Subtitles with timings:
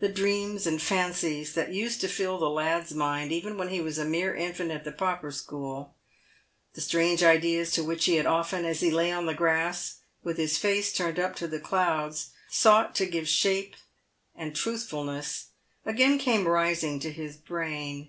[0.00, 3.98] The dreams and fancies that used to fill the lad's mind even when he was
[3.98, 5.92] a mere infant at the pauper school—
[6.74, 10.38] the strange ideas to which he had often, as he lay on the grass with
[10.38, 13.76] his face turned up to the clouds, sought to give shape
[14.34, 15.48] and truthfulness,
[15.84, 18.06] again came rising to his brain.